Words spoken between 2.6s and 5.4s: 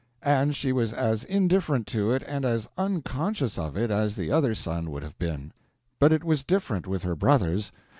unconscious of it as the other sun would have